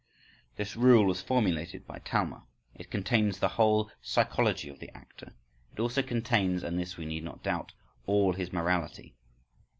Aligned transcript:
This 0.55 0.75
rule 0.75 1.05
was 1.05 1.21
formulated 1.21 1.85
by 1.85 1.99
Talma: 1.99 2.47
it 2.73 2.89
contains 2.89 3.37
the 3.37 3.49
whole 3.49 3.91
psychology 4.01 4.67
of 4.67 4.79
the 4.79 4.89
actor, 4.97 5.35
it 5.73 5.79
also 5.79 6.01
contains—and 6.01 6.79
this 6.79 6.97
we 6.97 7.05
need 7.05 7.23
not 7.23 7.43
doubt—all 7.43 8.33
his 8.33 8.51
morality. 8.51 9.13